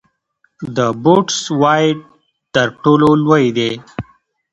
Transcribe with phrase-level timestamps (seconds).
[0.75, 1.97] د بوټس وایډ
[2.53, 3.71] تر ټولو لوی دی.